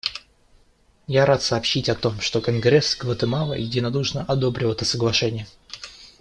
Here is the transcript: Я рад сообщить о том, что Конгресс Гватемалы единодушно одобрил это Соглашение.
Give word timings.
Я 1.05 1.27
рад 1.27 1.43
сообщить 1.43 1.87
о 1.87 1.93
том, 1.93 2.21
что 2.21 2.41
Конгресс 2.41 2.97
Гватемалы 2.99 3.57
единодушно 3.59 4.23
одобрил 4.27 4.71
это 4.71 4.83
Соглашение. 4.83 5.45